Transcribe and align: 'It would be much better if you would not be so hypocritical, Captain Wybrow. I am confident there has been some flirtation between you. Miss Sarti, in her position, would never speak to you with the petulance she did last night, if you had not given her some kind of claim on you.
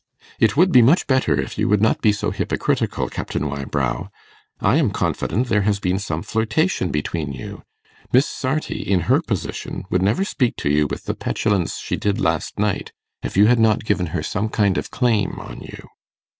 'It 0.39 0.57
would 0.57 0.71
be 0.71 0.81
much 0.81 1.05
better 1.05 1.39
if 1.39 1.59
you 1.59 1.69
would 1.69 1.79
not 1.79 2.01
be 2.01 2.11
so 2.11 2.31
hypocritical, 2.31 3.07
Captain 3.07 3.47
Wybrow. 3.47 4.09
I 4.59 4.77
am 4.77 4.89
confident 4.89 5.45
there 5.45 5.61
has 5.61 5.79
been 5.79 5.99
some 5.99 6.23
flirtation 6.23 6.89
between 6.89 7.33
you. 7.33 7.61
Miss 8.11 8.25
Sarti, 8.27 8.81
in 8.81 9.01
her 9.01 9.21
position, 9.21 9.83
would 9.91 10.01
never 10.01 10.25
speak 10.25 10.55
to 10.55 10.71
you 10.71 10.87
with 10.87 11.03
the 11.03 11.13
petulance 11.13 11.77
she 11.77 11.97
did 11.97 12.19
last 12.19 12.57
night, 12.57 12.91
if 13.21 13.37
you 13.37 13.45
had 13.45 13.59
not 13.59 13.85
given 13.85 14.07
her 14.07 14.23
some 14.23 14.49
kind 14.49 14.79
of 14.79 14.89
claim 14.89 15.37
on 15.39 15.59
you. 15.61 15.87